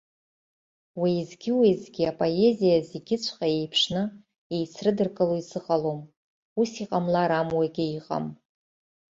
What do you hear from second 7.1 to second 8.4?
амуагьы иҟам.